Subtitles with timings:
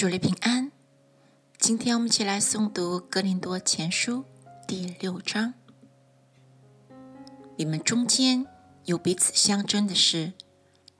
[0.00, 0.72] 主日平安。
[1.58, 4.24] 今天我们一起来诵读《格林多前书》
[4.66, 5.52] 第六章。
[7.58, 8.46] 你们中间
[8.86, 10.32] 有彼此相争的事，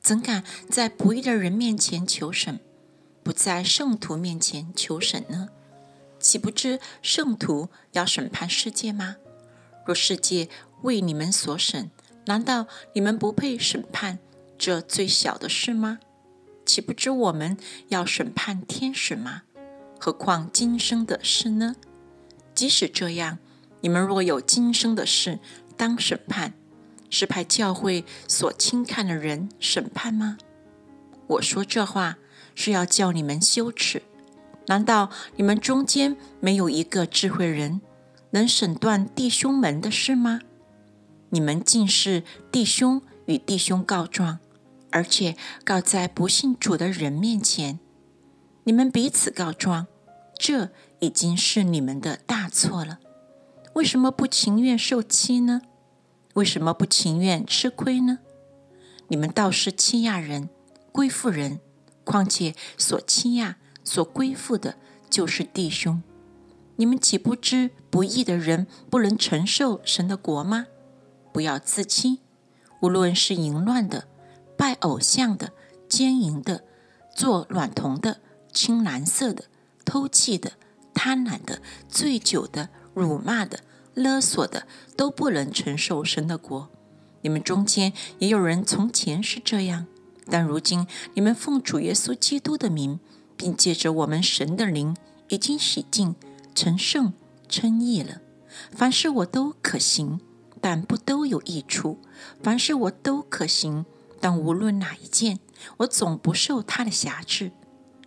[0.00, 2.60] 怎敢在不义的人面前求审，
[3.24, 5.48] 不在圣徒面前求审呢？
[6.20, 9.16] 岂不知圣徒要审判世界吗？
[9.84, 10.48] 若世界
[10.82, 11.90] 为你们所审，
[12.26, 14.20] 难道你们不配审判
[14.56, 15.98] 这最小的事吗？
[16.64, 17.56] 岂不知我们
[17.88, 19.42] 要审判天使吗？
[19.98, 21.76] 何况今生的事呢？
[22.54, 23.38] 即使这样，
[23.80, 25.38] 你们若有今生的事
[25.76, 26.54] 当审判，
[27.10, 30.38] 是派教会所轻看的人审判吗？
[31.26, 32.18] 我说这话
[32.54, 34.02] 是要叫你们羞耻。
[34.66, 37.80] 难道你们中间没有一个智慧人
[38.30, 40.40] 能审断弟兄们的事吗？
[41.30, 44.38] 你们竟是弟兄与弟兄告状。
[44.94, 47.80] 而且告在不信主的人面前，
[48.62, 49.88] 你们彼此告状，
[50.38, 50.70] 这
[51.00, 53.00] 已经是你们的大错了。
[53.72, 55.62] 为什么不情愿受欺呢？
[56.34, 58.20] 为什么不情愿吃亏呢？
[59.08, 60.48] 你们倒是欺压人、
[60.92, 61.58] 归附人，
[62.04, 64.76] 况且所欺压、所归附的，
[65.10, 66.00] 就是弟兄。
[66.76, 70.68] 你们岂不知不义的人不能承受神的国吗？
[71.32, 72.20] 不要自欺，
[72.80, 74.06] 无论是淫乱的。
[74.56, 75.52] 拜偶像的、
[75.88, 76.64] 奸淫的、
[77.14, 78.20] 做卵童的、
[78.52, 79.44] 青蓝色的、
[79.84, 80.52] 偷气的、
[80.92, 83.60] 贪婪的、醉酒的、辱骂的、
[83.94, 84.66] 勒索的，
[84.96, 86.70] 都不能承受神的国。
[87.22, 89.86] 你们中间也有人从前是这样，
[90.30, 93.00] 但如今你们奉主耶稣基督的名，
[93.36, 94.96] 并借着我们神的灵，
[95.28, 96.14] 已经洗净、
[96.54, 97.12] 成圣、
[97.48, 98.20] 称义了。
[98.70, 100.20] 凡事我都可行，
[100.60, 101.98] 但不都有益处；
[102.42, 103.86] 凡事我都可行。
[104.20, 105.38] 但无论哪一件，
[105.78, 107.52] 我总不受他的辖制。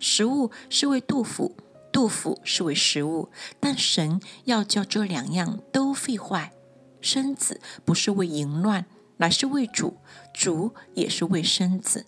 [0.00, 1.56] 食物是为杜甫，
[1.92, 6.52] 杜甫是为食物，但神要叫这两样都废坏。
[7.00, 8.86] 身子不是为淫乱，
[9.18, 9.94] 乃是为主；
[10.32, 12.06] 主也是为身子，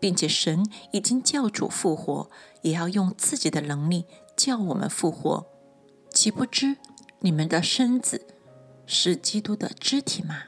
[0.00, 2.30] 并且神已经叫主复活，
[2.62, 4.04] 也要用自己的能力
[4.36, 5.46] 叫我们复活。
[6.12, 6.76] 岂不知
[7.20, 8.26] 你们的身子
[8.86, 10.42] 是基督的肢体吗？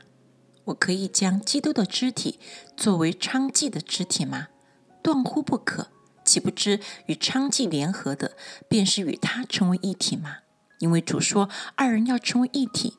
[0.66, 2.38] 我可以将基督的肢体
[2.76, 4.48] 作为娼妓的肢体吗？
[5.02, 5.88] 断乎不可！
[6.25, 8.36] 岂不知与娼妓联合的，
[8.69, 10.38] 便是与他成为一体吗？
[10.78, 12.94] 因为主说二人要成为一体，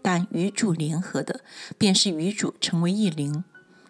[0.00, 1.42] 但与主联合的，
[1.76, 3.44] 便是与主成为一灵。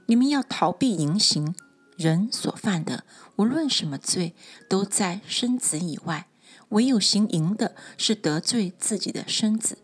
[0.06, 1.54] 你们要逃避淫行，
[1.96, 3.04] 人所犯的
[3.36, 4.34] 无论什么罪，
[4.69, 6.26] 都在身子以外；
[6.70, 9.78] 唯有行淫的，是得罪自己的身子。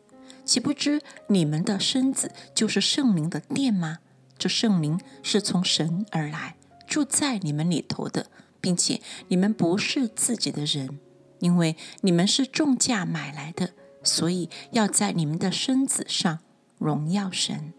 [0.47, 3.99] 岂不知你们的身子就是圣灵的殿吗？
[4.39, 8.29] 这圣灵是从神而来，住在你们里头的，
[8.61, 11.01] 并且你们不是自己的人，
[11.41, 16.39] 因为你们是重价买来的，所以要在你们的身子上
[16.79, 17.73] 荣耀神。